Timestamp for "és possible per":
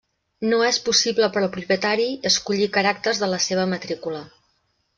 0.67-1.41